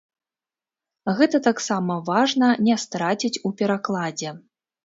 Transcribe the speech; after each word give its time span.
Гэта 1.19 1.41
таксама 1.49 1.99
важна 2.09 2.49
не 2.69 2.75
страціць 2.85 3.35
у 3.51 3.55
перакладзе. 3.61 4.29